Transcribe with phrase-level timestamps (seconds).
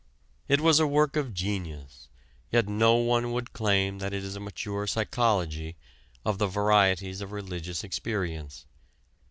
[0.47, 2.09] It was a work of genius,
[2.51, 5.75] yet no one would claim that it is a mature psychology
[6.25, 8.65] of the "Varieties of Religious Experience."